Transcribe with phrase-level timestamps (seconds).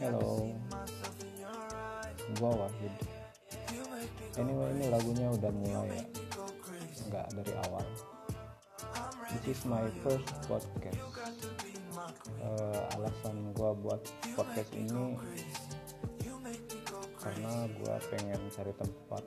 [0.00, 0.48] Halo,
[2.40, 2.94] gua Wahid.
[4.40, 6.04] Anyway ini lagunya udah mulai ya,
[7.04, 7.84] nggak dari awal.
[9.28, 10.96] This is my first podcast.
[12.40, 14.00] Uh, alasan gua buat
[14.32, 15.20] podcast ini
[17.20, 19.24] karena gua pengen cari tempat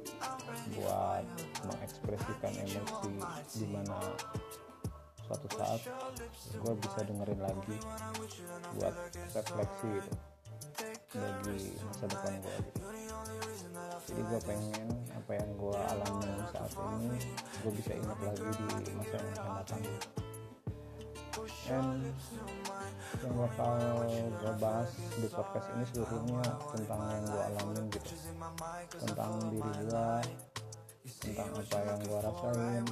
[0.73, 1.25] buat
[1.69, 3.13] mengekspresikan emosi
[3.61, 4.01] di mana
[5.29, 5.81] suatu saat
[6.51, 7.77] gue bisa dengerin lagi
[8.75, 8.95] buat
[9.37, 10.32] refleksi gitu
[11.13, 12.57] bagi masa depan gue
[14.03, 17.17] jadi gue pengen apa yang gue alami saat ini
[17.63, 18.43] gue bisa ingat lagi
[18.83, 19.83] di masa yang akan datang.
[21.63, 22.03] And
[23.23, 23.79] yang bakal
[24.11, 28.11] gue bahas di podcast ini seluruhnya tentang yang gue alamin gitu.
[29.01, 30.09] Tentang diri gue
[31.23, 32.85] tentang apa yang gue rasain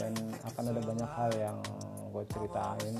[0.00, 0.12] dan
[0.48, 1.58] akan ada banyak hal yang
[2.12, 2.96] gue ceritain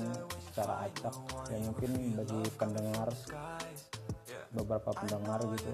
[0.55, 1.11] secara acak
[1.51, 3.11] yang mungkin bagi pendengar
[4.55, 5.67] beberapa pendengar gitu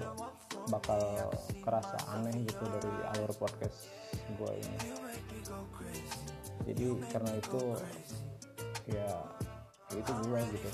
[0.66, 0.98] bakal
[1.62, 3.86] kerasa aneh gitu dari alur podcast
[4.34, 4.78] gue ini.
[6.66, 6.84] Jadi
[7.14, 7.62] karena itu
[8.90, 9.06] ya
[9.94, 10.70] itu gue gitu.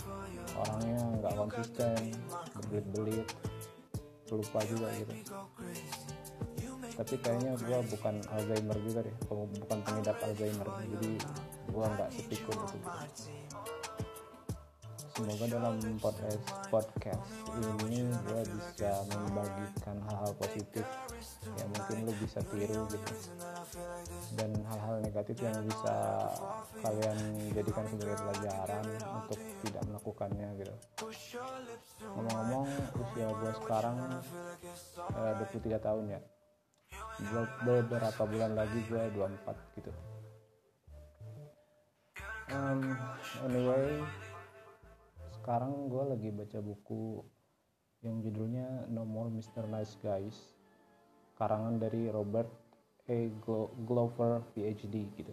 [0.57, 2.17] Orangnya nggak konsisten
[2.57, 3.29] berbelit-belit
[4.33, 5.13] lupa juga gitu.
[6.97, 10.69] Tapi kayaknya gue bukan Alzheimer juga deh bukan pengidap Alzheimer.
[10.97, 11.13] Jadi
[11.69, 13.01] gue nggak sepikun itu gitu.
[15.19, 16.39] Semoga dalam podcast
[16.71, 17.27] podcast
[17.91, 20.87] ini gue bisa membagikan hal-hal positif
[21.59, 23.13] yang mungkin lo bisa tiru gitu.
[24.39, 26.23] Dan hal-hal negatif yang bisa
[26.87, 27.19] kalian
[27.51, 28.85] jadikan sebagai pelajaran
[29.19, 30.75] untuk tidak melakukannya gitu.
[32.15, 32.71] Ngomong-ngomong
[33.03, 33.97] usia gue sekarang
[35.19, 36.21] eh, 23 tahun ya.
[37.67, 39.91] Beberapa bulan lagi gue 24 gitu.
[42.49, 42.97] Um,
[43.45, 44.01] anyway
[45.49, 47.25] sekarang gue lagi baca buku
[48.05, 49.65] yang judulnya No More Mr.
[49.65, 50.37] Nice Guys
[51.41, 52.53] karangan dari Robert
[53.09, 53.33] A.
[53.81, 55.33] Glover PhD gitu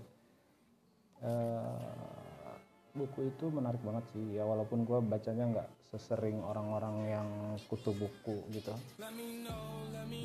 [1.20, 2.56] uh,
[2.96, 7.28] buku itu menarik banget sih ya walaupun gue bacanya nggak sesering orang-orang yang
[7.68, 8.72] kutu buku gitu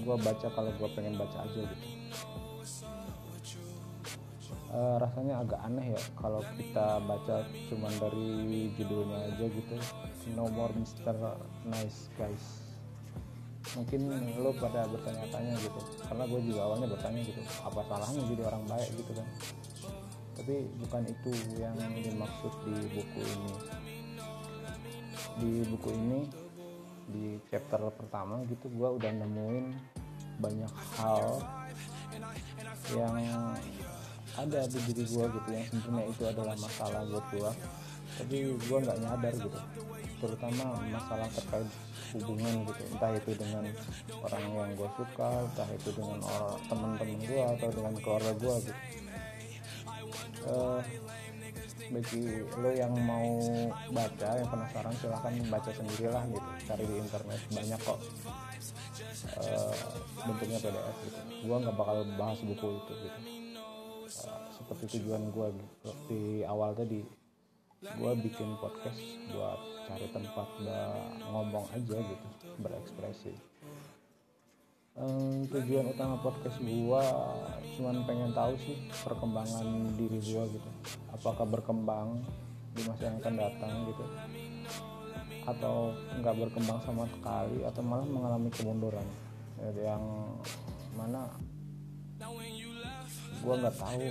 [0.07, 1.87] gue baca kalau gue pengen baca aja gitu
[4.71, 9.77] uh, rasanya agak aneh ya kalau kita baca cuman dari judulnya aja gitu.
[10.37, 11.17] No more Mr.
[11.67, 12.65] Nice Guys.
[13.77, 14.09] Mungkin
[14.41, 15.81] lo pada bertanya-tanya gitu.
[16.07, 19.27] Karena gue juga awalnya bertanya gitu apa salahnya jadi orang baik gitu kan?
[20.41, 23.55] Tapi bukan itu yang dimaksud di buku ini.
[25.41, 26.21] Di buku ini
[27.11, 29.67] di chapter pertama gitu gue udah nemuin
[30.39, 31.43] banyak hal
[32.95, 33.19] yang
[34.39, 37.53] ada di diri gue gitu yang sebenarnya itu adalah masalah buat gue
[38.19, 39.61] tapi gue nggak nyadar gitu.
[40.21, 41.71] Terutama masalah terkait
[42.19, 42.83] hubungan gitu.
[42.93, 43.65] Entah itu dengan
[44.21, 48.81] orang yang gue suka entah itu dengan orang teman-teman gue atau dengan keluarga gue gitu.
[50.41, 50.81] Uh,
[51.91, 52.23] bagi
[52.55, 53.29] lo yang mau
[53.91, 56.49] baca yang penasaran silahkan baca sendirilah gitu.
[56.69, 58.01] Cari di internet banyak kok.
[59.41, 59.75] Uh,
[60.29, 61.21] bentuknya PDF gitu.
[61.47, 63.50] Gue nggak bakal bahas buku itu gitu
[64.55, 65.91] seperti tujuan gue gitu.
[66.11, 67.01] di awal tadi
[67.81, 69.01] gue bikin podcast
[69.33, 70.49] buat cari tempat
[71.33, 72.29] ngomong aja gitu
[72.61, 73.33] berekspresi.
[75.01, 77.01] Um, tujuan utama podcast gua
[77.79, 80.71] cuman pengen tahu sih perkembangan diri gua gitu.
[81.15, 82.21] Apakah berkembang
[82.75, 84.05] di masa yang akan datang gitu?
[85.47, 89.07] Atau nggak berkembang sama sekali atau malah mengalami kemunduran?
[89.79, 90.05] Yang
[90.99, 91.33] mana
[93.41, 94.05] gua nggak tahu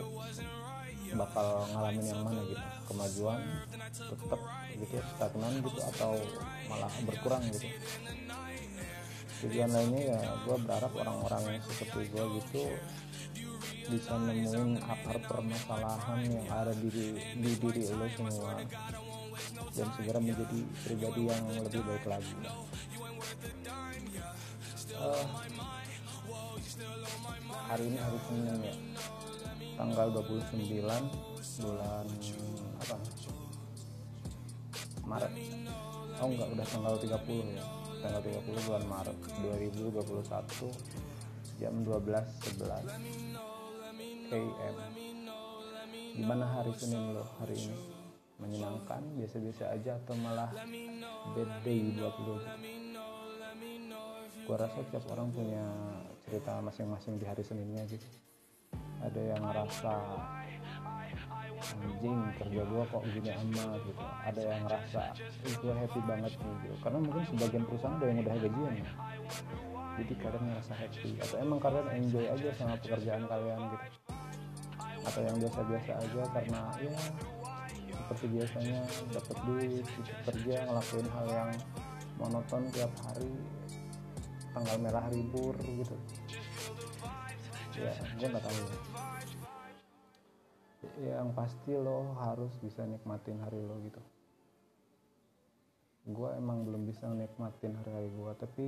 [1.10, 3.42] bakal ngalamin yang mana gitu kemajuan
[3.90, 4.42] tetap
[4.78, 6.14] gitu stagnan gitu atau
[6.70, 7.68] malah berkurang gitu.
[9.40, 12.62] Tujuan lainnya ya gue berharap orang-orang yang seperti gue gitu
[13.90, 18.62] bisa nemuin akar permasalahan yang ada di, di diri lo semua
[19.74, 22.34] dan segera menjadi pribadi yang lebih baik lagi.
[25.00, 25.26] Uh,
[27.70, 28.76] hari ini hari Senin ya.
[29.80, 30.84] Tanggal 29
[31.64, 32.06] bulan
[32.82, 32.98] apa?
[35.06, 35.32] Maret.
[36.20, 37.66] Oh enggak udah tanggal 30 ya.
[38.00, 40.70] Tanggal 30 bulan Maret 2021
[41.60, 42.88] jam 12.11
[44.30, 44.76] KM
[46.20, 47.76] gimana hari Senin lo hari ini?
[48.40, 50.52] Menyenangkan biasa-biasa aja atau malah
[51.36, 52.40] bad day buat lo?
[54.48, 55.64] Gua rasa tiap orang punya
[56.30, 58.06] cerita masing-masing di hari Seninnya gitu.
[59.02, 59.94] Ada yang ngerasa
[61.60, 64.04] anjing kerja gue kok gini amat gitu.
[64.24, 65.02] Ada yang ngerasa
[65.58, 66.76] gue happy banget gitu.
[66.86, 68.92] Karena mungkin sebagian perusahaan ada yang udah gajian ya.
[70.00, 71.12] Jadi kalian ngerasa happy.
[71.18, 73.88] Atau emang kalian enjoy aja sama pekerjaan kalian gitu.
[75.10, 76.94] Atau yang biasa-biasa aja karena ya
[77.90, 78.80] seperti biasanya
[79.14, 81.52] dapat duit gitu, kerja ngelakuin hal yang
[82.22, 83.34] monoton tiap hari.
[84.50, 85.94] Tanggal merah libur gitu
[87.80, 88.60] ya gue nggak tahu.
[91.00, 94.02] Ya yang pasti lo harus bisa nikmatin hari lo gitu.
[96.10, 98.66] Gue emang belum bisa nikmatin hari-hari gue tapi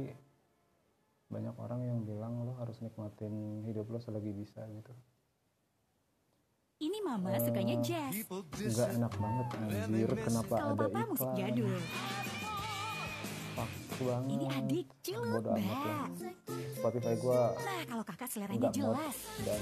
[1.32, 4.92] banyak orang yang bilang lo harus nikmatin hidup lo selagi bisa gitu.
[6.82, 8.18] Ini mama sukanya jazz.
[8.58, 10.10] nggak enak banget anjir.
[10.18, 11.38] Kenapa Kalau ada papa musik iklan?
[11.38, 11.78] jadul.
[14.04, 16.36] Banget Ini adik cilut bodo amat lah banget.
[16.74, 19.16] Spotify gue Nah, kalau kakak seleranya jelas.
[19.42, 19.62] dan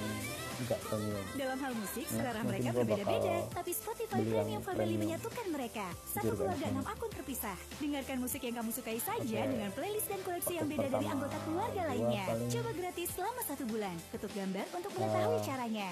[0.60, 3.36] nggak premium Dalam hal musik, Nah, selera mereka berbeda-beda.
[3.50, 5.02] Tapi Spotify Premium Family premium.
[5.02, 5.86] menyatukan mereka.
[6.06, 7.58] Satu Jujur, keluarga enam akun terpisah.
[7.78, 9.50] Dengarkan musik yang kamu sukai saja Oke.
[9.50, 12.26] dengan playlist dan koleksi yang beda dari anggota keluarga lainnya.
[12.28, 13.96] paling- Coba gratis selama satu bulan.
[14.10, 15.90] Ketuk gambar untuk mengetahui Eh, caranya.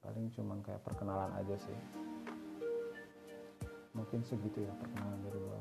[0.00, 1.78] paling cuman kayak perkenalan aja sih
[3.90, 5.58] mungkin segitu ya perkenalan dari gue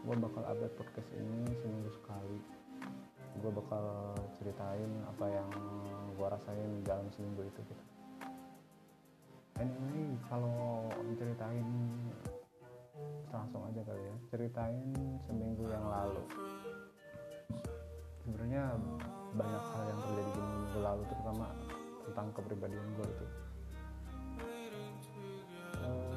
[0.00, 2.38] gue bakal update podcast ini seminggu sekali.
[3.36, 5.50] Gue bakal ceritain apa yang
[6.16, 7.84] gue rasain dalam seminggu itu gitu.
[9.60, 10.88] Anyway kalau
[11.20, 11.68] ceritain
[13.28, 14.16] langsung aja kali ya.
[14.32, 14.88] Ceritain
[15.28, 16.24] seminggu yang lalu.
[18.24, 18.72] Sebenarnya
[19.36, 21.46] banyak hal yang terjadi di minggu lalu terutama
[22.08, 23.26] tentang kepribadian gue itu.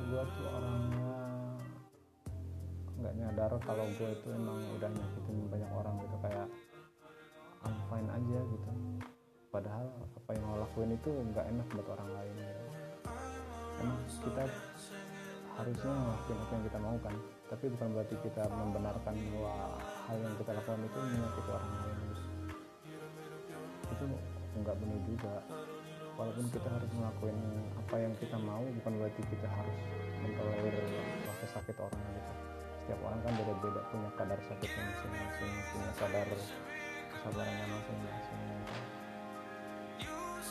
[0.07, 1.02] Gue tuh orangnya
[3.03, 6.47] nggak nyadar kalau gue itu emang udah nyakitin banyak orang gitu kayak
[7.67, 8.71] I'm fine aja gitu
[9.51, 9.91] padahal
[10.23, 12.63] apa yang lo lakuin itu nggak enak buat orang lain gitu.
[13.83, 14.43] emang kita
[15.59, 17.15] harusnya ngelakuin apa yang kita mau kan
[17.51, 19.55] tapi bukan berarti kita membenarkan bahwa
[20.07, 22.23] hal yang kita lakukan itu menyakiti orang lain gitu.
[23.91, 24.03] itu
[24.63, 25.35] nggak benar juga
[26.15, 27.37] walaupun kita harus ngelakuin
[27.83, 29.77] apa yang kita mau bukan berarti kita harus
[30.23, 30.75] mentolerir
[31.27, 32.52] rasa sakit orang gitu
[32.83, 36.27] setiap orang kan beda-beda punya kadar sakitnya masing-masing punya kadar
[37.15, 38.41] kesabarannya masing-masing.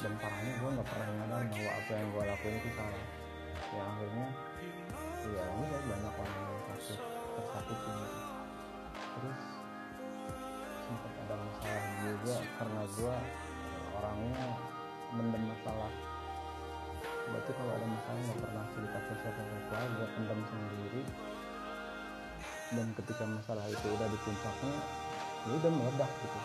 [0.00, 3.04] Dan parahnya gue nggak pernah nyadar bahwa apa yang gue lakuin itu salah.
[3.52, 4.28] Ya akhirnya
[5.28, 7.00] ya ini kan banyak orang yang sakit
[7.36, 7.92] tersakiti
[8.96, 9.40] terus
[10.88, 13.14] sempat ada masalah juga karena gue
[13.92, 14.44] orangnya
[15.12, 15.92] mendem masalah.
[17.28, 21.02] Berarti kalau ada masalah nggak pernah cerita ke siapa-siapa gue pendam sendiri
[22.72, 24.74] dan ketika masalah itu udah di puncaknya
[25.42, 26.40] ya udah meledak gitu.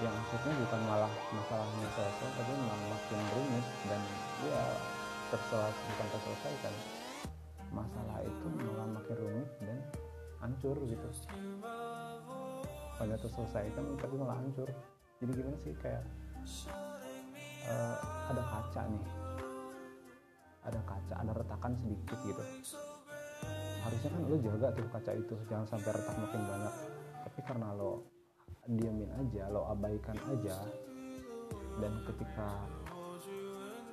[0.00, 4.00] Yang akhirnya bukan malah masalahnya selesai tapi malah makin rumit dan
[4.48, 4.64] ya
[5.30, 6.74] terselesai bukan terselesaikan
[7.70, 9.78] masalah itu malah makin rumit dan
[10.40, 11.08] hancur gitu.
[13.00, 14.68] Banyak terselesaikan tapi malah hancur.
[15.20, 16.04] Jadi gimana sih kayak
[17.68, 17.96] eh,
[18.28, 19.04] ada kaca nih.
[20.60, 22.44] Ada kaca ada retakan sedikit gitu
[23.90, 26.74] harusnya kan lo jaga tuh kaca itu jangan sampai retak makin banyak.
[27.26, 28.06] Tapi karena lo
[28.70, 30.62] diamin aja lo abaikan aja
[31.82, 32.46] dan ketika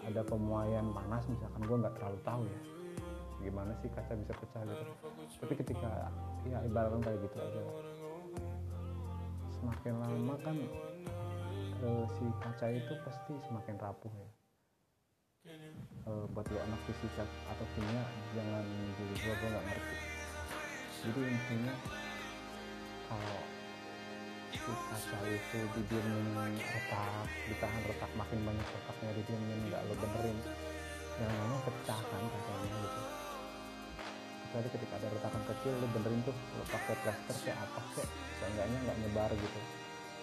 [0.06, 2.62] ada pemuaian panas misalkan gue nggak terlalu tahu ya
[3.38, 4.86] gimana sih kaca bisa pecah gitu.
[5.42, 6.14] Tapi ketika
[6.45, 7.62] ya ibaratkan kayak gitu aja.
[9.50, 10.57] Semakin lama kan
[11.81, 14.37] eh, si kaca itu pasti semakin rapuh ya
[16.07, 17.99] Eh, buat lo anak fisika atau kimia
[18.31, 18.64] jangan
[18.95, 19.95] jadi gua gua nggak ngerti.
[21.04, 21.73] Jadi intinya
[23.11, 23.40] kalau
[24.56, 30.40] si kaca itu didiemin retak ditahan retak makin banyak retaknya didiemin nggak lo benerin
[31.19, 33.02] yang namanya pecah kan kacanya gitu.
[34.47, 38.07] Kecuali ketika ada retakan kecil lo benerin tuh lo pakai plaster kayak apa kek
[38.40, 39.59] seenggaknya nggak nyebar gitu.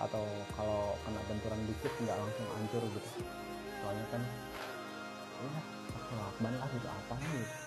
[0.00, 0.24] Atau
[0.56, 3.10] kalau kena benturan dikit nggak langsung hancur gitu.
[3.84, 4.24] Soalnya kan
[5.46, 6.88] ya pakai lakban lah gitu.
[6.88, 7.64] Apa gitu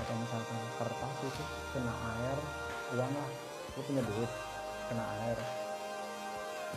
[0.00, 1.42] atau misalkan kertas itu
[1.76, 2.38] kena air
[2.96, 3.30] uang lah
[3.76, 4.30] lu punya duit
[4.90, 5.38] kena air.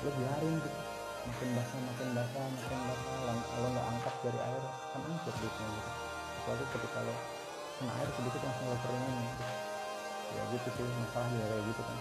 [0.06, 0.80] Lu biarin gitu.
[1.24, 3.14] Makin basah makin basah makin basah.
[3.58, 4.64] Lo nggak angkat dari air
[4.94, 5.92] kan hancur duitnya gitu.
[6.38, 7.16] Kecuali ketika lo
[7.82, 9.46] kena air sedikit langsung lo keringin gitu.
[10.34, 11.98] ya gitu sih masalah ya kayak gitu kan.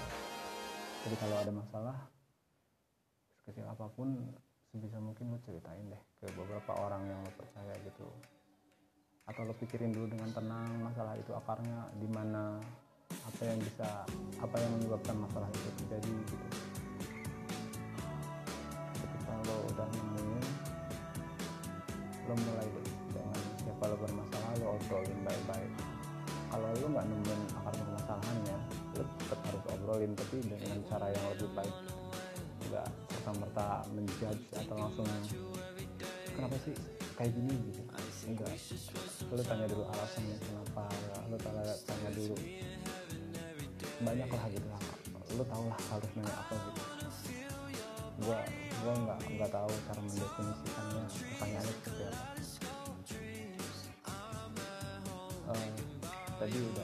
[1.02, 1.96] Jadi kalau ada masalah
[3.42, 4.08] sekecil apa pun
[4.72, 8.08] sebisa mungkin lo ceritain deh ke beberapa orang yang lo percaya gitu.
[9.28, 12.56] Atau lo pikirin dulu dengan tenang masalah itu akarnya di mana
[13.12, 14.08] apa yang bisa
[14.40, 16.46] apa yang menyebabkan masalah itu terjadi gitu.
[18.96, 20.32] Ketika lo udah nemuin
[24.92, 25.72] obrolin baik-baik.
[26.52, 28.58] Kalau lu nggak nemuin akar permasalahannya
[28.92, 31.76] lu tetap harus obrolin tapi dengan cara yang lebih baik
[32.72, 35.04] nggak serta merta menjudge atau langsung
[36.32, 36.72] kenapa sih
[37.20, 37.52] kayak gini?
[37.68, 37.80] Gitu.
[38.32, 38.48] Enggak.
[39.28, 40.88] Lu tanya dulu alasannya kenapa
[41.28, 42.34] lu tanya, tanya dulu.
[44.00, 44.82] Banyak lah gitu lah
[45.32, 46.82] lu tau lah harus nanya apa gitu.
[48.20, 48.38] Gua
[48.84, 51.04] gua nggak nggak tahu cara mendefinisikannya.
[51.08, 52.24] Pertanyaannya seperti apa.
[55.52, 55.68] Eh,
[56.40, 56.81] tadi udah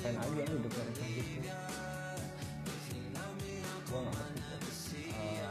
[0.00, 1.50] fine-fine aja hidupnya kayak gitu
[3.90, 5.44] gua nggak berpikir eh,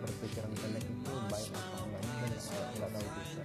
[0.00, 3.44] berpikiran pendek itu baik apa enggaknya dan nggak nggak tahu juga.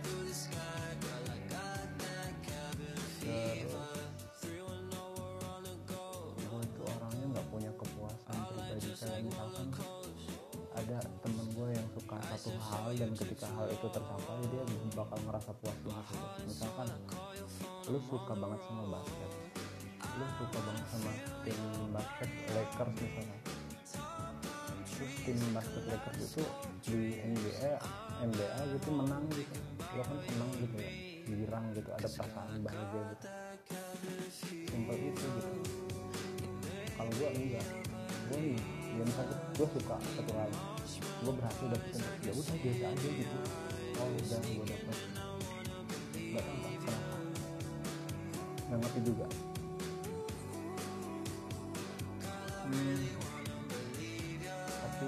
[6.45, 8.38] Gue itu orangnya nggak punya kepuasan.
[8.47, 9.67] Pribadi kayak misalkan
[10.75, 15.51] ada temen gue yang suka satu hal dan ketika hal itu tercapai dia bakal ngerasa
[15.57, 16.05] puas banget.
[16.13, 16.39] Gitu.
[16.45, 16.88] misalkan
[17.89, 19.44] lu suka banget sama basket
[22.75, 23.38] Lakers misalnya.
[24.96, 26.44] Terus tim basket Lakers itu
[26.84, 27.72] di NBA
[28.20, 29.55] NBA gitu menang gitu.
[29.96, 30.91] Lo kan senang gitu ya
[31.25, 33.27] girang gitu ada perasaan bahagia gitu.
[34.67, 35.51] Simpel itu gitu.
[37.00, 37.65] Kalau gue enggak
[38.25, 38.60] gue nih
[38.91, 40.51] ya misalnya gue suka satu hal.
[41.24, 43.38] Gue berhasil dapetin ya udah biasa aja gitu.
[43.96, 44.98] Oh udah gue dapet
[46.36, 47.15] nggak apa kenapa
[48.67, 49.25] nggak ngerti juga
[52.65, 52.98] hmm,
[54.65, 55.07] tapi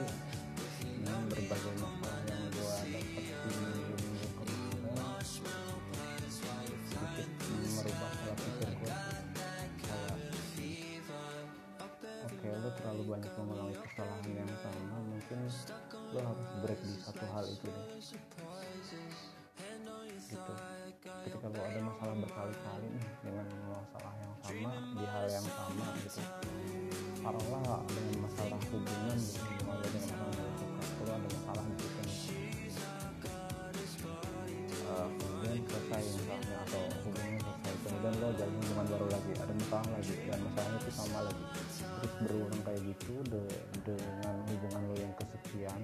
[0.84, 3.96] dengan berbagai masalah yang gue dapetin minggu
[4.38, 5.18] kemarin
[6.88, 8.96] sedikit merubah pola pikir gue
[12.28, 15.40] oke lo terlalu banyak mengulangi kesalahan yang sama mungkin
[16.14, 17.86] lo harus break di satu hal itu deh.
[20.28, 20.54] Gitu.
[21.24, 25.87] Ketika lo ada masalah berkali-kali nih dengan masalah yang sama di hal yang sama
[27.27, 30.84] taruhlah dengan masalah hubungan gitu hubungan dengan suka.
[31.03, 31.88] Lo ada masalah situ
[34.88, 37.74] Eh, kemudian selesai misalnya atau hubungannya selesai.
[37.84, 41.46] Kemudian lo jalin hubungan baru lagi ada masalah lagi dan masalahnya itu sama lagi.
[41.75, 45.81] Terus berulang kayak gitu de- dengan hubungan lo yang kesekian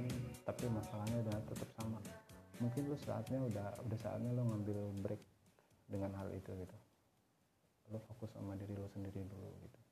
[0.48, 2.00] tapi masalahnya udah tetap sama.
[2.64, 5.22] Mungkin lo saatnya udah udah saatnya lo ngambil break
[5.92, 6.78] dengan hal itu gitu.
[7.92, 9.83] Lo fokus sama diri lo sendiri dulu gitu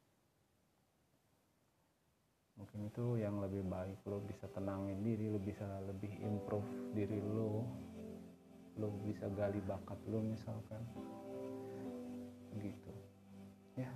[2.62, 7.66] mungkin itu yang lebih baik lo bisa tenangin diri lo bisa lebih improve diri lo.
[8.78, 10.86] Lo bisa gali bakat lo misalkan.
[12.62, 12.94] Gitu.
[13.82, 13.90] Ya.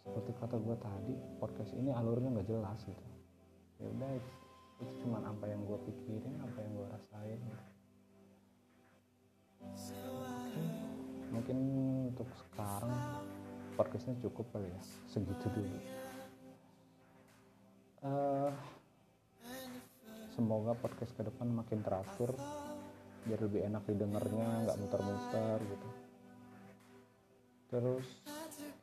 [0.00, 3.06] Seperti kata gue tadi podcast ini alurnya nggak jelas gitu.
[3.76, 4.32] Ya udah itu,
[5.04, 7.40] cuman apa yang gue pikirin apa yang gue rasain.
[9.60, 10.64] Oke,
[11.28, 11.56] mungkin
[12.08, 13.20] untuk sekarang
[13.76, 14.80] podcastnya cukup kali ya.
[15.12, 16.06] Segitu dulu
[20.36, 22.36] semoga podcast ke depan makin teratur
[23.24, 25.88] biar lebih enak didengarnya nggak muter-muter gitu.
[27.72, 28.06] Terus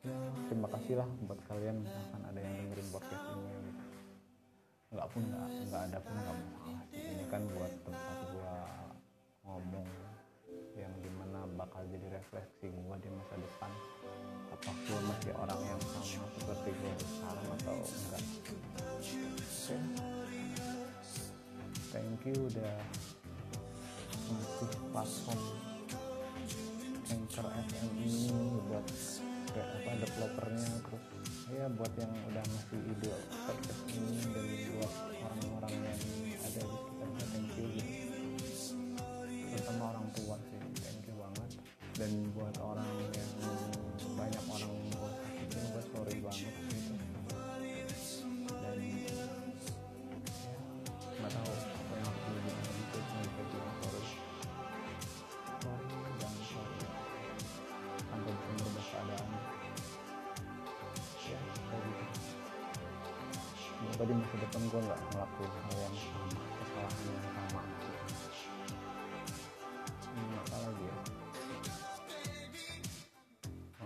[0.02, 0.18] ya
[0.50, 3.82] terima kasih lah buat kalian misalkan ada yang dengerin podcast ini gitu.
[4.94, 8.54] nggak pun nggak nggak ada pun nggak masalah ini kan buat tempat gua
[9.46, 9.88] ngomong
[10.78, 13.70] yang di mana bakal jadi refleksi gua di masa depan.
[14.50, 14.70] Apa
[15.06, 18.22] masih orang yang sama seperti gua sekarang atau enggak.
[19.64, 20.13] Oke
[21.94, 22.74] thank you udah
[24.26, 25.42] ngasih platform
[27.06, 28.34] Anchor FM ini
[28.66, 28.82] buat
[29.54, 33.14] kayak apa developernya terus ya buat yang udah ngasih ide
[33.46, 36.00] podcast ini dan buat orang-orang yang
[36.42, 37.94] ada di sekitarnya thank you gitu.
[39.54, 41.50] terutama orang tua sih thank you banget
[41.94, 42.53] dan buat
[63.94, 66.26] semoga di masa depan gue nggak ngelakuin hal yang sama
[66.58, 67.60] kesalahan yang sama.
[70.02, 70.96] Hmm, apa lagi ya?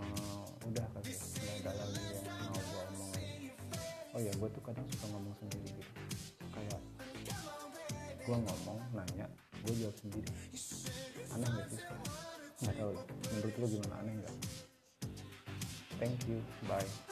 [0.01, 3.53] Eh, udah kali ya nggak lagi yang mau gue omongin.
[4.17, 5.93] Oh ya gue tuh kadang suka ngomong sendiri gitu.
[6.57, 6.81] Kayak
[8.25, 9.29] gue ngomong nanya
[9.61, 10.33] gue jawab sendiri.
[11.37, 11.85] Aneh gak sih?
[12.65, 12.93] Nggak tahu
[13.29, 13.95] menurut lo gimana?
[14.01, 14.35] Aneh nggak?
[16.01, 17.08] Thank you bye